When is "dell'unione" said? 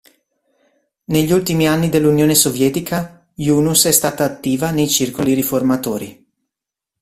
1.89-2.33